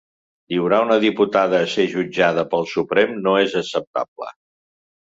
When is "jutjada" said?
1.93-2.47